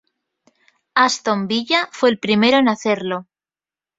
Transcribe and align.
Aston 0.95 1.45
Villa 1.47 1.87
fue 1.91 2.09
el 2.09 2.17
primero 2.17 2.57
en 2.57 2.69
hacerlo. 2.69 3.27